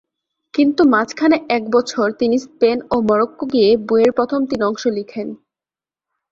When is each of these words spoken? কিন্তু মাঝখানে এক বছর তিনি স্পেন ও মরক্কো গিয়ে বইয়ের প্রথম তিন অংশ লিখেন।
কিন্তু 0.53 0.81
মাঝখানে 0.85 1.37
এক 1.49 1.63
বছর 1.71 2.05
তিনি 2.11 2.35
স্পেন 2.39 2.77
ও 2.91 2.95
মরক্কো 3.01 3.43
গিয়ে 3.53 3.69
বইয়ের 3.87 4.11
প্রথম 4.11 4.39
তিন 4.45 4.61
অংশ 4.63 4.83
লিখেন। 4.97 5.27